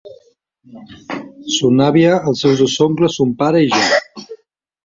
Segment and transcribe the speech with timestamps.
[1.57, 4.27] Son àvia, els seus dos oncles, son pare i jo.